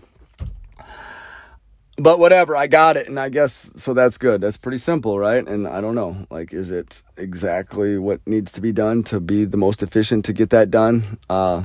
But 1.96 2.18
whatever, 2.18 2.54
I 2.54 2.66
got 2.66 2.98
it. 2.98 3.08
And 3.08 3.18
I 3.18 3.30
guess, 3.30 3.70
so 3.74 3.94
that's 3.94 4.18
good. 4.18 4.42
That's 4.42 4.58
pretty 4.58 4.78
simple, 4.78 5.18
right? 5.18 5.46
And 5.46 5.66
I 5.66 5.80
don't 5.80 5.94
know, 5.94 6.26
like, 6.30 6.52
is 6.52 6.70
it 6.70 7.02
exactly 7.16 7.96
what 7.96 8.20
needs 8.26 8.52
to 8.52 8.60
be 8.60 8.70
done 8.70 9.02
to 9.04 9.18
be 9.18 9.46
the 9.46 9.56
most 9.56 9.82
efficient 9.82 10.26
to 10.26 10.34
get 10.34 10.50
that 10.50 10.70
done? 10.70 11.18
Uh, 11.30 11.62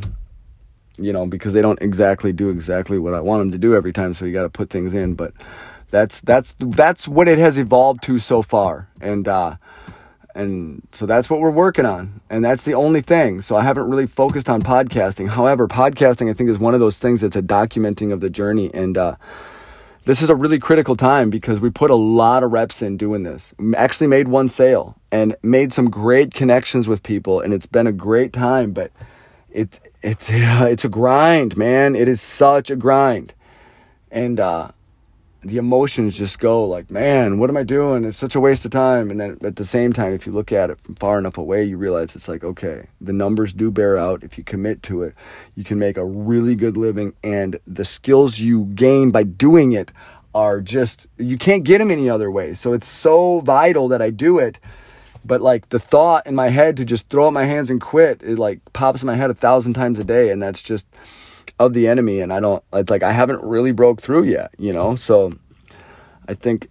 you 0.97 1.11
know, 1.11 1.25
because 1.25 1.51
they 1.53 1.61
don't 1.61 1.81
exactly 1.81 2.31
do 2.31 2.49
exactly 2.49 2.97
what 2.97 3.13
I 3.13 3.19
want 3.19 3.41
them 3.41 3.51
to 3.51 3.57
do 3.57 3.75
every 3.75 3.91
time. 3.91 4.13
So 4.13 4.25
you 4.25 4.31
got 4.31 4.43
to 4.43 4.49
put 4.49 4.69
things 4.69 4.93
in. 4.93 5.15
But 5.15 5.33
that's, 5.89 6.21
that's, 6.21 6.55
that's 6.59 7.09
what 7.09 7.27
it 7.27 7.37
has 7.37 7.57
evolved 7.57 8.01
to 8.03 8.17
so 8.17 8.41
far. 8.41 8.87
And, 9.01 9.27
uh, 9.27 9.55
and 10.33 10.87
so 10.93 11.05
that's 11.05 11.29
what 11.29 11.41
we're 11.41 11.51
working 11.51 11.85
on 11.85 12.21
and 12.29 12.45
that's 12.45 12.63
the 12.63 12.73
only 12.73 13.01
thing 13.01 13.41
so 13.41 13.57
i 13.57 13.61
haven't 13.61 13.89
really 13.89 14.07
focused 14.07 14.47
on 14.49 14.61
podcasting 14.61 15.27
however 15.27 15.67
podcasting 15.67 16.29
i 16.29 16.33
think 16.33 16.49
is 16.49 16.57
one 16.57 16.73
of 16.73 16.79
those 16.79 16.97
things 16.97 17.19
that's 17.19 17.35
a 17.35 17.41
documenting 17.41 18.13
of 18.13 18.21
the 18.21 18.29
journey 18.29 18.71
and 18.73 18.97
uh, 18.97 19.13
this 20.05 20.21
is 20.21 20.29
a 20.29 20.35
really 20.35 20.59
critical 20.59 20.95
time 20.95 21.29
because 21.29 21.61
we 21.61 21.69
put 21.69 21.91
a 21.91 21.95
lot 21.95 22.43
of 22.43 22.51
reps 22.51 22.81
in 22.81 22.97
doing 22.97 23.23
this. 23.23 23.53
Actually 23.75 24.07
made 24.07 24.27
one 24.27 24.49
sale 24.49 24.95
and 25.11 25.35
made 25.43 25.71
some 25.73 25.89
great 25.89 26.33
connections 26.33 26.87
with 26.87 27.03
people 27.03 27.39
and 27.39 27.53
it's 27.53 27.65
been 27.65 27.87
a 27.87 27.91
great 27.91 28.33
time 28.33 28.71
but 28.71 28.91
it, 29.51 29.79
it's 30.01 30.29
it's 30.31 30.85
a 30.85 30.89
grind 30.89 31.57
man. 31.57 31.95
It 31.95 32.07
is 32.07 32.21
such 32.21 32.69
a 32.69 32.75
grind. 32.75 33.33
And 34.09 34.39
uh, 34.39 34.71
the 35.43 35.57
emotions 35.57 36.17
just 36.17 36.37
go 36.37 36.65
like, 36.65 36.91
man, 36.91 37.39
what 37.39 37.49
am 37.49 37.57
I 37.57 37.63
doing? 37.63 38.05
It's 38.05 38.17
such 38.17 38.35
a 38.35 38.39
waste 38.39 38.63
of 38.63 38.71
time. 38.71 39.09
And 39.09 39.19
then 39.19 39.37
at 39.43 39.55
the 39.55 39.65
same 39.65 39.91
time, 39.91 40.13
if 40.13 40.27
you 40.27 40.31
look 40.31 40.51
at 40.51 40.69
it 40.69 40.79
from 40.81 40.95
far 40.95 41.17
enough 41.17 41.37
away, 41.37 41.63
you 41.63 41.77
realize 41.77 42.15
it's 42.15 42.27
like, 42.27 42.43
okay, 42.43 42.87
the 42.99 43.13
numbers 43.13 43.51
do 43.51 43.71
bear 43.71 43.97
out. 43.97 44.23
If 44.23 44.37
you 44.37 44.43
commit 44.43 44.83
to 44.83 45.01
it, 45.01 45.15
you 45.55 45.63
can 45.63 45.79
make 45.79 45.97
a 45.97 46.05
really 46.05 46.53
good 46.53 46.77
living. 46.77 47.13
And 47.23 47.59
the 47.65 47.85
skills 47.85 48.39
you 48.39 48.65
gain 48.75 49.09
by 49.09 49.23
doing 49.23 49.71
it 49.71 49.91
are 50.35 50.61
just, 50.61 51.07
you 51.17 51.37
can't 51.37 51.63
get 51.63 51.79
them 51.79 51.89
any 51.89 52.07
other 52.07 52.29
way. 52.29 52.53
So 52.53 52.73
it's 52.73 52.87
so 52.87 53.39
vital 53.39 53.87
that 53.87 54.01
I 54.01 54.11
do 54.11 54.37
it. 54.37 54.59
But 55.25 55.41
like 55.41 55.69
the 55.69 55.79
thought 55.79 56.27
in 56.27 56.35
my 56.35 56.49
head 56.49 56.77
to 56.77 56.85
just 56.85 57.09
throw 57.09 57.27
up 57.27 57.33
my 57.33 57.45
hands 57.45 57.71
and 57.71 57.81
quit, 57.81 58.21
it 58.23 58.37
like 58.37 58.59
pops 58.73 59.01
in 59.01 59.07
my 59.07 59.15
head 59.15 59.31
a 59.31 59.35
thousand 59.35 59.73
times 59.73 59.97
a 59.97 60.03
day. 60.03 60.29
And 60.29 60.41
that's 60.41 60.61
just, 60.61 60.85
of 61.59 61.73
the 61.73 61.87
enemy 61.87 62.19
and 62.19 62.33
I 62.33 62.39
don't 62.39 62.63
it's 62.73 62.89
like 62.89 63.03
I 63.03 63.11
haven't 63.11 63.43
really 63.43 63.71
broke 63.71 64.01
through 64.01 64.23
yet, 64.23 64.51
you 64.57 64.73
know? 64.73 64.95
So 64.95 65.33
I 66.27 66.33
think 66.33 66.67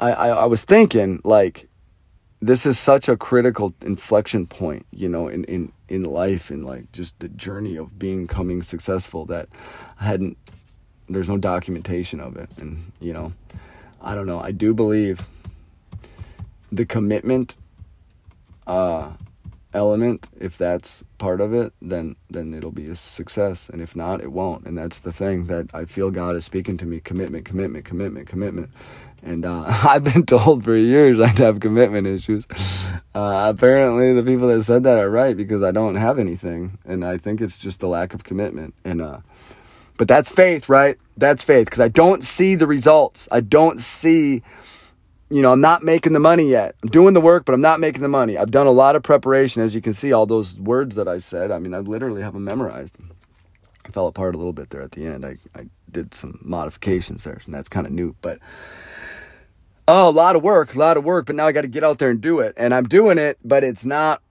I, 0.00 0.12
I, 0.12 0.28
I 0.28 0.44
was 0.46 0.62
thinking 0.62 1.20
like 1.24 1.68
this 2.40 2.64
is 2.64 2.78
such 2.78 3.08
a 3.08 3.16
critical 3.16 3.74
inflection 3.82 4.46
point, 4.46 4.86
you 4.90 5.08
know, 5.08 5.28
in, 5.28 5.44
in, 5.44 5.72
in 5.88 6.04
life 6.04 6.50
and 6.50 6.64
like 6.64 6.90
just 6.92 7.18
the 7.18 7.28
journey 7.28 7.76
of 7.76 7.98
being 7.98 8.26
coming 8.26 8.62
successful 8.62 9.26
that 9.26 9.48
I 10.00 10.04
hadn't 10.04 10.38
there's 11.08 11.28
no 11.28 11.36
documentation 11.36 12.20
of 12.20 12.36
it. 12.36 12.48
And, 12.58 12.92
you 13.00 13.12
know, 13.12 13.32
I 14.00 14.14
don't 14.14 14.26
know. 14.26 14.38
I 14.40 14.52
do 14.52 14.72
believe 14.72 15.28
the 16.72 16.86
commitment 16.86 17.56
uh 18.66 19.10
element 19.72 20.28
if 20.38 20.58
that's 20.58 21.04
part 21.18 21.40
of 21.40 21.54
it 21.54 21.72
then 21.80 22.16
then 22.28 22.52
it'll 22.54 22.72
be 22.72 22.88
a 22.88 22.96
success. 22.96 23.68
And 23.68 23.80
if 23.80 23.94
not 23.94 24.20
it 24.20 24.32
won't. 24.32 24.66
And 24.66 24.76
that's 24.76 25.00
the 25.00 25.12
thing 25.12 25.46
that 25.46 25.70
i 25.72 25.84
feel 25.84 26.10
god 26.10 26.36
is 26.36 26.44
speaking 26.44 26.76
to 26.78 26.86
me 26.86 27.00
commitment 27.00 27.44
commitment 27.44 27.84
commitment 27.84 28.28
commitment. 28.28 28.70
And 29.22 29.44
uh, 29.44 29.64
i've 29.88 30.04
been 30.04 30.26
told 30.26 30.64
for 30.64 30.76
years 30.76 31.20
i 31.20 31.28
have 31.28 31.60
commitment 31.60 32.06
issues. 32.06 32.46
Uh, 33.14 33.52
apparently 33.54 34.12
the 34.12 34.22
people 34.22 34.48
that 34.48 34.62
said 34.64 34.82
that 34.84 34.98
are 34.98 35.10
right 35.10 35.36
because 35.36 35.62
i 35.62 35.70
don't 35.70 35.96
have 35.96 36.18
anything. 36.18 36.78
And 36.84 37.04
i 37.04 37.16
think 37.16 37.40
it's 37.40 37.58
just 37.58 37.80
the 37.80 37.88
lack 37.88 38.14
of 38.14 38.24
commitment. 38.24 38.74
And 38.84 39.00
uh 39.00 39.18
but 39.96 40.08
that's 40.08 40.30
faith 40.30 40.68
right? 40.68 40.98
That's 41.16 41.44
faith. 41.44 41.66
Because 41.66 41.80
i 41.80 41.88
don't 41.88 42.24
see 42.24 42.56
the 42.56 42.66
results. 42.66 43.28
I 43.30 43.40
don't 43.40 43.78
see 43.78 44.42
you 45.30 45.42
know, 45.42 45.52
I'm 45.52 45.60
not 45.60 45.84
making 45.84 46.12
the 46.12 46.20
money 46.20 46.48
yet. 46.48 46.74
I'm 46.82 46.88
doing 46.88 47.14
the 47.14 47.20
work, 47.20 47.44
but 47.44 47.54
I'm 47.54 47.60
not 47.60 47.78
making 47.78 48.02
the 48.02 48.08
money. 48.08 48.36
I've 48.36 48.50
done 48.50 48.66
a 48.66 48.72
lot 48.72 48.96
of 48.96 49.04
preparation, 49.04 49.62
as 49.62 49.74
you 49.76 49.80
can 49.80 49.94
see, 49.94 50.12
all 50.12 50.26
those 50.26 50.58
words 50.58 50.96
that 50.96 51.06
I 51.06 51.18
said. 51.18 51.52
I 51.52 51.60
mean, 51.60 51.72
I 51.72 51.78
literally 51.78 52.20
have 52.20 52.34
them 52.34 52.44
memorized. 52.44 52.96
I 53.86 53.90
fell 53.90 54.08
apart 54.08 54.34
a 54.34 54.38
little 54.38 54.52
bit 54.52 54.70
there 54.70 54.82
at 54.82 54.92
the 54.92 55.06
end. 55.06 55.24
I, 55.24 55.38
I 55.54 55.66
did 55.90 56.14
some 56.14 56.40
modifications 56.42 57.22
there, 57.22 57.40
and 57.44 57.54
that's 57.54 57.68
kind 57.68 57.86
of 57.86 57.92
new. 57.92 58.16
But 58.20 58.40
oh, 59.86 60.08
a 60.08 60.10
lot 60.10 60.34
of 60.34 60.42
work, 60.42 60.74
a 60.74 60.78
lot 60.78 60.96
of 60.96 61.04
work. 61.04 61.26
But 61.26 61.36
now 61.36 61.46
I 61.46 61.52
got 61.52 61.62
to 61.62 61.68
get 61.68 61.84
out 61.84 61.98
there 61.98 62.10
and 62.10 62.20
do 62.20 62.40
it, 62.40 62.52
and 62.56 62.74
I'm 62.74 62.88
doing 62.88 63.16
it, 63.16 63.38
but 63.44 63.62
it's 63.62 63.84
not 63.84 64.22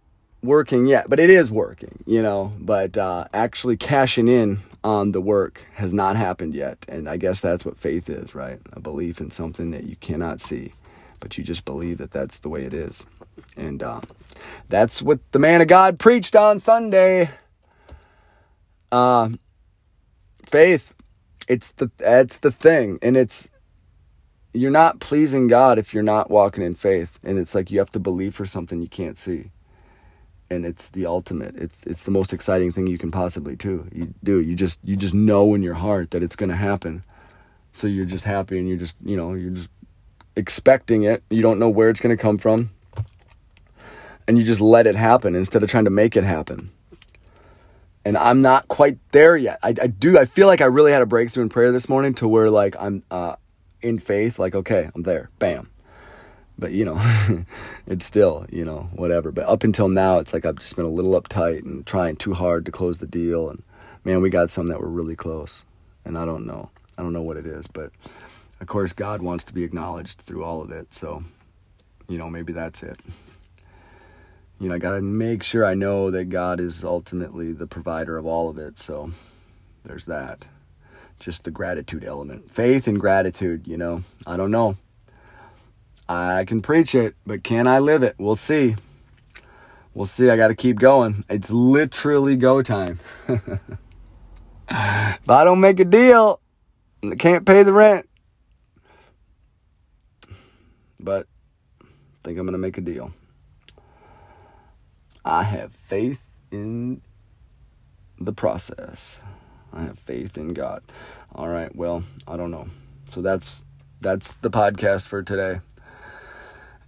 working 0.44 0.86
yet. 0.86 1.10
But 1.10 1.22
it 1.22 1.30
is 1.30 1.50
working, 1.50 2.04
you 2.06 2.22
know. 2.22 2.52
But 2.60 2.98
uh, 2.98 3.26
actually 3.34 3.78
cashing 3.78 4.28
in 4.28 4.60
on 4.84 5.14
the 5.14 5.22
work 5.22 5.62
has 5.76 5.94
not 5.94 6.18
happened 6.18 6.56
yet, 6.56 6.86
and 6.90 7.08
I 7.08 7.16
guess 7.16 7.40
that's 7.40 7.64
what 7.64 7.78
faith 7.78 8.10
is, 8.10 8.36
right? 8.36 8.60
A 8.74 8.82
belief 8.82 9.22
in 9.22 9.32
something 9.32 9.72
that 9.72 9.86
you 9.86 9.96
cannot 9.96 10.42
see 10.42 10.74
but 11.20 11.38
you 11.38 11.44
just 11.44 11.66
believe 11.66 11.98
that 11.98 12.12
that's 12.12 12.40
the 12.40 12.50
way 12.50 12.64
it 12.64 12.74
is. 12.74 13.06
And 13.58 13.82
uh, 13.82 14.02
that's 14.70 15.02
what 15.02 15.20
the 15.32 15.40
man 15.40 15.62
of 15.62 15.68
God 15.68 16.00
preached 16.00 16.36
on 16.36 16.60
Sunday. 16.60 17.30
Uh, 18.92 19.30
faith, 20.48 20.96
it's 21.48 21.72
the 21.74 21.92
that's 21.98 22.40
the 22.40 22.52
thing, 22.52 23.00
and 23.02 23.16
it's 23.18 23.50
you're 24.54 24.72
not 24.72 25.00
pleasing 25.00 25.48
God 25.48 25.78
if 25.78 25.94
you're 25.94 26.04
not 26.04 26.30
walking 26.32 26.64
in 26.64 26.76
faith, 26.76 27.20
and 27.24 27.38
it's 27.38 27.54
like 27.54 27.70
you 27.70 27.80
have 27.80 27.90
to 27.92 28.00
believe 28.00 28.34
for 28.34 28.46
something 28.46 28.82
you 28.82 28.88
can't 28.88 29.18
see, 29.18 29.52
and 30.50 30.66
it's 30.66 30.90
the 30.90 31.06
ultimate. 31.06 31.56
It's 31.56 31.84
it's 31.84 32.04
the 32.04 32.12
most 32.12 32.34
exciting 32.34 32.72
thing 32.72 32.88
you 32.88 32.98
can 32.98 33.12
possibly 33.12 33.56
do. 33.56 33.88
You 33.92 34.14
do 34.24 34.40
you 34.40 34.56
just 34.56 34.80
you 34.84 34.96
just 34.96 35.14
know 35.14 35.54
in 35.54 35.62
your 35.62 35.76
heart 35.76 36.12
that 36.12 36.24
it's 36.24 36.36
going 36.36 36.50
to 36.50 36.56
happen, 36.56 37.04
so 37.74 37.88
you're 37.88 38.06
just 38.06 38.26
happy 38.26 38.58
and 38.58 38.68
you're 38.68 38.78
just 38.78 38.96
you 39.04 39.16
know 39.16 39.34
you're 39.34 39.52
just 39.52 39.70
expecting 40.40 41.04
it. 41.04 41.24
You 41.30 41.42
don't 41.42 41.60
know 41.60 41.70
where 41.70 41.90
it's 41.90 42.00
going 42.00 42.16
to 42.16 42.22
come 42.22 42.38
from. 42.38 42.72
And 44.28 44.38
you 44.38 44.44
just 44.44 44.62
let 44.62 44.88
it 44.88 44.96
happen 44.96 45.36
instead 45.36 45.64
of 45.64 45.70
trying 45.70 45.86
to 45.86 45.92
make 45.92 46.16
it 46.16 46.24
happen. 46.24 46.72
And 48.06 48.18
I'm 48.18 48.42
not 48.42 48.68
quite 48.68 48.98
there 49.12 49.36
yet. 49.36 49.60
I, 49.62 49.70
I 49.70 49.88
do. 49.88 50.18
I 50.18 50.26
feel 50.26 50.48
like 50.48 50.62
I 50.62 50.66
really 50.66 50.92
had 50.92 51.02
a 51.02 51.06
breakthrough 51.06 51.44
in 51.44 51.50
prayer 51.50 51.72
this 51.72 51.90
morning 51.90 52.14
to 52.16 52.28
where 52.28 52.50
like 52.50 52.76
I'm 52.80 53.04
uh, 53.12 53.36
in 53.82 54.00
faith, 54.00 54.40
like, 54.40 54.56
okay, 54.56 54.90
I'm 54.94 55.04
there. 55.04 55.30
Bam. 55.40 55.70
But, 56.58 56.72
you 56.72 56.84
know, 56.84 57.00
it's 57.88 58.06
still, 58.06 58.46
you 58.50 58.66
know, 58.66 58.90
whatever. 58.94 59.32
But 59.32 59.48
up 59.48 59.64
until 59.64 59.88
now, 59.88 60.18
it's 60.18 60.34
like 60.34 60.46
I've 60.46 60.60
just 60.60 60.76
been 60.76 60.86
a 60.86 60.90
little 60.90 61.20
uptight 61.20 61.64
and 61.64 61.86
trying 61.86 62.18
too 62.18 62.34
hard 62.34 62.66
to 62.66 62.72
close 62.72 62.98
the 62.98 63.08
deal. 63.08 63.50
And 63.50 63.64
man, 64.04 64.22
we 64.22 64.30
got 64.30 64.50
some 64.50 64.68
that 64.68 64.82
were 64.82 64.90
really 64.90 65.16
close. 65.16 65.66
And 66.04 66.18
I 66.18 66.26
don't 66.26 66.46
know. 66.46 66.70
I 66.98 67.02
don't 67.02 67.14
know 67.14 67.22
what 67.22 67.38
it 67.38 67.46
is, 67.46 67.68
but 67.68 67.92
of 68.62 68.68
course, 68.68 68.94
God 68.94 69.22
wants 69.22 69.44
to 69.46 69.54
be 69.54 69.64
acknowledged 69.64 70.22
through 70.22 70.44
all 70.44 70.62
of 70.62 70.72
it. 70.72 70.94
So, 70.94 71.24
you 72.08 72.18
know, 72.18 72.30
maybe 72.30 72.54
that's 72.54 72.84
it. 72.84 73.00
You 74.60 74.70
know, 74.70 74.76
I 74.76 74.78
got 74.80 74.92
to 74.92 75.02
make 75.02 75.44
sure 75.44 75.66
I 75.66 75.74
know 75.74 76.12
that 76.12 76.26
God 76.26 76.60
is 76.60 76.84
ultimately 76.84 77.54
the 77.54 77.68
provider 77.68 78.18
of 78.18 78.26
all 78.26 78.50
of 78.50 78.58
it. 78.58 78.78
So, 78.78 79.12
there's 79.86 80.06
that. 80.06 80.46
Just 81.20 81.46
the 81.46 81.52
gratitude 81.52 82.04
element. 82.04 82.52
Faith 82.52 82.88
and 82.88 83.00
gratitude, 83.00 83.68
you 83.68 83.78
know. 83.78 84.04
I 84.28 84.36
don't 84.36 84.52
know. 84.52 84.78
I 86.10 86.44
can 86.46 86.62
preach 86.62 86.96
it, 86.96 87.16
but 87.26 87.44
can 87.44 87.68
I 87.68 87.80
live 87.80 88.04
it? 88.04 88.16
We'll 88.18 88.36
see. 88.36 88.76
We'll 89.94 90.08
see. 90.08 90.30
I 90.30 90.38
got 90.38 90.48
to 90.48 90.56
keep 90.56 90.80
going. 90.80 91.24
It's 91.30 91.52
literally 91.52 92.36
go 92.36 92.62
time. 92.62 93.00
if 93.28 93.70
I 94.70 95.44
don't 95.44 95.60
make 95.60 95.80
a 95.80 95.86
deal, 95.86 96.42
I 97.04 97.16
can't 97.16 97.46
pay 97.46 97.64
the 97.64 97.74
rent. 97.74 98.09
But 101.00 101.28
I 101.82 101.86
think 102.24 102.38
I'm 102.38 102.46
going 102.46 102.54
to 102.54 102.58
make 102.58 102.78
a 102.78 102.82
deal. 102.82 103.14
I 105.24 105.44
have 105.44 105.74
faith 105.74 106.26
in 106.52 107.02
the 108.20 108.34
process. 108.34 109.20
I 109.72 109.84
have 109.84 110.00
faith 110.00 110.38
in 110.38 110.54
God. 110.54 110.84
All 111.34 111.48
right, 111.48 111.74
well, 111.76 112.04
I 112.28 112.38
don't 112.38 112.52
know. 112.52 112.68
So 113.10 113.22
that's 113.22 113.62
that's 114.02 114.34
the 114.34 114.50
podcast 114.50 115.08
for 115.08 115.22
today. 115.22 115.62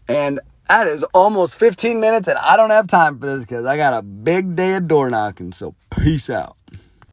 And 0.07 0.39
that 0.67 0.87
is 0.87 1.03
almost 1.13 1.59
15 1.59 1.99
minutes 1.99 2.27
and 2.27 2.37
I 2.37 2.55
don't 2.55 2.69
have 2.69 2.87
time 2.87 3.19
for 3.19 3.25
this 3.25 3.45
cuz 3.45 3.65
I 3.65 3.77
got 3.77 3.93
a 3.93 4.01
big 4.01 4.55
day 4.55 4.75
of 4.75 4.87
door 4.87 5.09
knocking. 5.09 5.51
So 5.51 5.75
peace 5.89 6.29
out. 6.29 6.57